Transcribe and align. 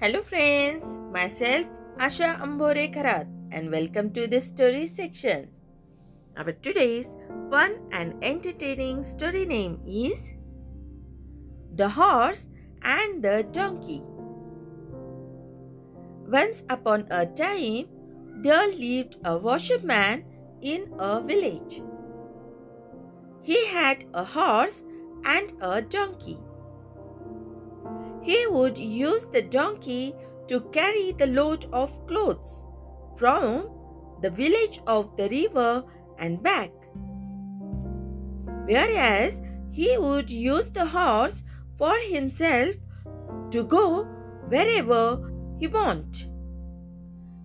Hello 0.00 0.22
friends, 0.22 0.84
myself 1.12 1.66
Asha 1.96 2.26
Ambore 2.40 2.82
Kharat 2.94 3.26
and 3.50 3.68
welcome 3.72 4.12
to 4.12 4.28
the 4.28 4.40
story 4.40 4.86
section. 4.86 5.48
Our 6.36 6.52
today's 6.52 7.16
fun 7.50 7.80
and 7.90 8.14
entertaining 8.22 9.02
story 9.02 9.44
name 9.44 9.80
is 9.84 10.36
The 11.74 11.88
Horse 11.88 12.48
and 12.82 13.20
the 13.20 13.42
Donkey. 13.50 14.00
Once 16.28 16.62
upon 16.70 17.08
a 17.10 17.26
time, 17.26 17.88
there 18.46 18.68
lived 18.68 19.16
a 19.24 19.36
washerman 19.36 20.24
in 20.62 20.94
a 21.00 21.20
village. 21.20 21.82
He 23.42 23.66
had 23.66 24.04
a 24.14 24.22
horse 24.22 24.84
and 25.24 25.52
a 25.60 25.82
donkey. 25.82 26.38
He 28.28 28.46
would 28.46 28.76
use 28.76 29.24
the 29.24 29.40
donkey 29.40 30.14
to 30.48 30.60
carry 30.76 31.12
the 31.12 31.28
load 31.28 31.64
of 31.72 32.06
clothes 32.06 32.66
from 33.16 33.70
the 34.20 34.28
village 34.28 34.80
of 34.86 35.16
the 35.16 35.30
river 35.30 35.82
and 36.18 36.42
back. 36.42 36.70
Whereas 38.66 39.40
he 39.70 39.96
would 39.96 40.30
use 40.30 40.70
the 40.70 40.84
horse 40.84 41.42
for 41.78 41.94
himself 42.00 42.76
to 43.50 43.62
go 43.64 44.04
wherever 44.48 45.32
he 45.58 45.68
want. 45.68 46.28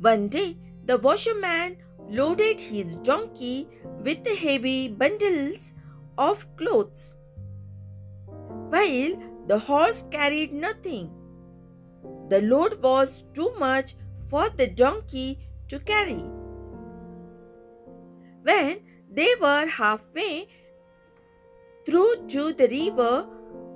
One 0.00 0.28
day 0.28 0.58
the 0.84 0.98
washerman 0.98 1.78
loaded 2.06 2.60
his 2.60 2.96
donkey 2.96 3.66
with 4.04 4.24
the 4.24 4.34
heavy 4.34 4.88
bundles 4.88 5.72
of 6.18 6.44
clothes, 6.58 7.16
while 8.68 9.16
the 9.46 9.58
horse 9.58 10.02
carried 10.10 10.52
nothing. 10.52 11.10
The 12.28 12.42
load 12.42 12.82
was 12.82 13.24
too 13.34 13.52
much 13.58 13.94
for 14.28 14.48
the 14.50 14.66
donkey 14.66 15.38
to 15.68 15.78
carry. 15.78 16.24
When 18.42 18.80
they 19.10 19.34
were 19.40 19.66
halfway 19.66 20.48
through 21.84 22.26
to 22.28 22.52
the 22.52 22.68
river, 22.68 23.28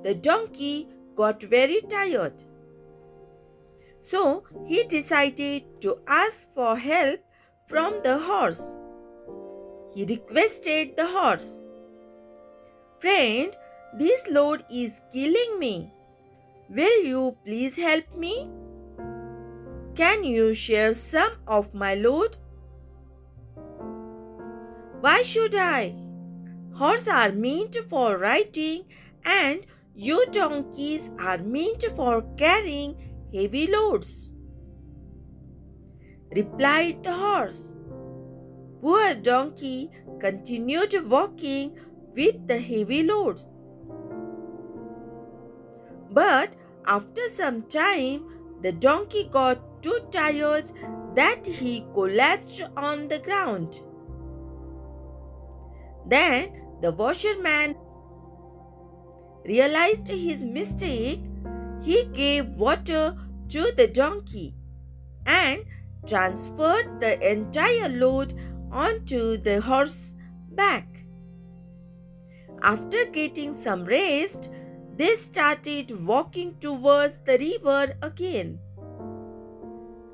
the 0.02 0.14
donkey 0.14 0.88
got 1.14 1.42
very 1.42 1.80
tired. 1.82 2.42
So 4.00 4.44
he 4.66 4.84
decided 4.84 5.80
to 5.82 5.98
ask 6.06 6.52
for 6.54 6.76
help 6.76 7.20
from 7.66 7.98
the 8.02 8.18
horse. 8.18 8.78
He 9.94 10.04
requested 10.04 10.96
the 10.96 11.06
horse, 11.06 11.64
Friend, 13.00 13.56
this 13.98 14.26
load 14.28 14.64
is 14.70 15.00
killing 15.12 15.58
me. 15.58 15.92
Will 16.68 17.04
you 17.04 17.36
please 17.44 17.76
help 17.76 18.16
me? 18.16 18.48
Can 19.96 20.22
you 20.24 20.54
share 20.54 20.94
some 20.94 21.32
of 21.46 21.74
my 21.74 21.94
load? 21.94 22.36
Why 25.00 25.22
should 25.22 25.54
I? 25.54 25.94
Horses 26.74 27.08
are 27.08 27.32
meant 27.32 27.76
for 27.88 28.16
riding 28.16 28.84
and 29.24 29.66
you 29.94 30.24
donkeys 30.30 31.10
are 31.18 31.38
meant 31.38 31.84
for 31.96 32.22
carrying 32.36 32.96
heavy 33.34 33.66
loads. 33.66 34.34
Replied 36.36 37.02
the 37.02 37.12
horse. 37.12 37.76
Poor 38.80 39.14
donkey 39.14 39.90
continued 40.20 40.94
walking 41.10 41.78
with 42.14 42.46
the 42.46 42.58
heavy 42.58 43.02
loads. 43.02 43.48
But 46.10 46.56
after 46.86 47.28
some 47.28 47.62
time, 47.62 48.24
the 48.62 48.72
donkey 48.72 49.28
got 49.30 49.82
too 49.82 49.98
tired 50.10 50.70
that 51.14 51.46
he 51.46 51.86
collapsed 51.94 52.62
on 52.76 53.08
the 53.08 53.18
ground. 53.18 53.80
Then 56.06 56.50
the 56.80 56.92
washerman 56.92 57.76
realized 59.46 60.08
his 60.08 60.44
mistake. 60.44 61.22
He 61.82 62.04
gave 62.12 62.46
water 62.50 63.16
to 63.48 63.72
the 63.76 63.88
donkey 63.88 64.54
and 65.26 65.64
transferred 66.06 67.00
the 67.00 67.30
entire 67.30 67.88
load 67.88 68.34
onto 68.70 69.36
the 69.36 69.60
horse's 69.60 70.16
back. 70.52 70.86
After 72.62 73.06
getting 73.06 73.58
some 73.58 73.84
rest, 73.84 74.50
they 75.00 75.16
started 75.16 75.92
walking 76.06 76.54
towards 76.60 77.14
the 77.24 77.38
river 77.38 77.96
again. 78.02 78.58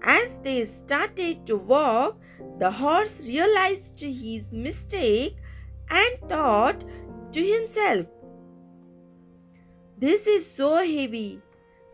As 0.03 0.37
they 0.45 0.65
started 0.65 1.45
to 1.47 1.57
walk, 1.57 2.21
the 2.61 2.71
horse 2.71 3.27
realized 3.27 3.99
his 3.99 4.53
mistake 4.53 5.37
and 5.91 6.29
thought 6.29 6.85
to 7.33 7.43
himself, 7.43 8.07
This 9.99 10.29
is 10.29 10.49
so 10.49 10.77
heavy. 10.77 11.43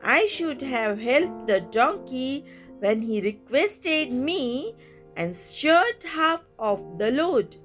I 0.03 0.26
should 0.26 0.60
have 0.60 0.98
helped 0.98 1.47
the 1.47 1.60
donkey 1.60 2.44
when 2.80 3.00
he 3.00 3.22
requested 3.22 4.12
me 4.12 4.74
and 5.16 5.34
shared 5.34 6.03
half 6.03 6.42
of 6.59 6.98
the 6.98 7.10
load. 7.10 7.56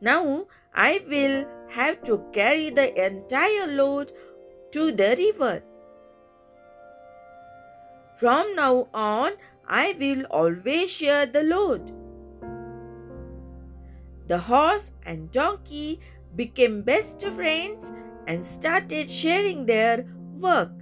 Now 0.00 0.48
I 0.74 1.04
will 1.06 1.46
have 1.68 2.02
to 2.04 2.18
carry 2.32 2.70
the 2.70 2.88
entire 3.06 3.66
load 3.66 4.12
to 4.72 4.92
the 4.92 5.14
river. 5.18 5.62
From 8.16 8.54
now 8.54 8.88
on, 8.92 9.32
I 9.66 9.96
will 9.98 10.24
always 10.24 10.90
share 10.90 11.26
the 11.26 11.42
load. 11.42 11.92
The 14.26 14.38
horse 14.38 14.90
and 15.04 15.30
donkey 15.30 16.00
became 16.36 16.82
best 16.82 17.24
friends 17.28 17.92
and 18.26 18.44
started 18.44 19.08
sharing 19.08 19.66
their 19.66 20.04
work. 20.38 20.72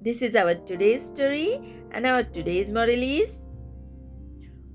This 0.00 0.20
is 0.20 0.34
our 0.34 0.54
today's 0.54 1.06
story 1.06 1.76
and 1.92 2.06
our 2.06 2.22
today's 2.22 2.70
moral 2.70 3.02
is 3.02 3.36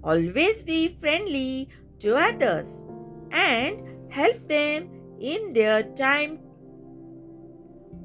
always 0.03 0.63
be 0.63 0.87
friendly 0.87 1.69
to 1.99 2.15
others 2.15 2.85
and 3.31 3.81
help 4.09 4.47
them 4.47 4.89
in 5.19 5.53
their 5.53 5.83
time 5.83 6.39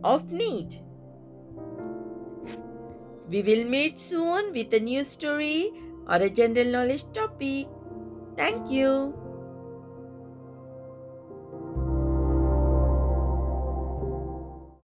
of 0.05 0.31
need. 0.33 0.81
We 3.29 3.43
will 3.43 3.65
meet 3.65 3.99
soon 3.99 4.53
with 4.53 4.73
a 4.75 4.79
new 4.79 5.03
story 5.03 5.73
or 6.07 6.17
a 6.17 6.31
general 6.31 6.67
knowledge 6.71 7.05
topic. 7.13 7.67
Thank 8.37 8.71
you. 8.71 9.22